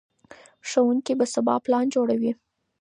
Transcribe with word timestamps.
ښوونکي 0.69 1.13
به 1.19 1.25
سبا 1.33 1.55
پلان 1.65 1.85
جوړوي. 1.95 2.31